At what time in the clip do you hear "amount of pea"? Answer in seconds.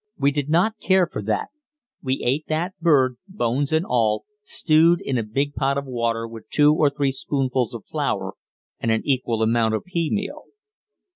9.43-10.09